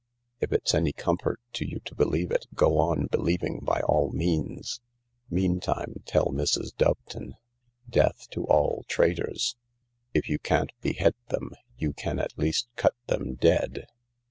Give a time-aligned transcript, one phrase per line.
[0.41, 4.81] "If it's any comfort to you to believe it, go on believing by all means.
[5.29, 6.73] Meantime tell Mrs.
[6.75, 7.35] Doveton.
[7.87, 9.55] Death to all traitors.
[10.15, 13.85] If you can't behead them you can at least cut them dead."